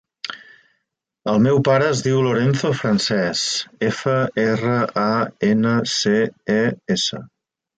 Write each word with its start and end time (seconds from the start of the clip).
El 1.33 1.41
meu 1.47 1.59
pare 1.67 1.89
es 1.95 2.01
diu 2.07 2.21
Lorenzo 2.27 2.71
Frances: 2.79 3.43
efa, 3.91 4.17
erra, 4.47 4.81
a, 5.05 5.13
ena, 5.53 5.77
ce, 5.97 6.17
e, 6.57 6.61
essa. 6.99 7.23